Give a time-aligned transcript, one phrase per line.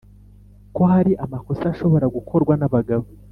[0.75, 3.05] ko hari amakosa ashobora gukorwa n’abagabo